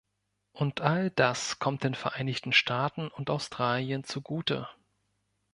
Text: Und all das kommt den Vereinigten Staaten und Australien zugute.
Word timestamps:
Und 0.53 0.81
all 0.81 1.11
das 1.11 1.59
kommt 1.59 1.83
den 1.83 1.93
Vereinigten 1.93 2.53
Staaten 2.53 3.07
und 3.09 3.29
Australien 3.29 4.03
zugute. 4.03 4.67